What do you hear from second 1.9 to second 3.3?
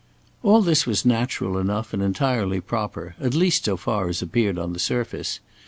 and entirely proper,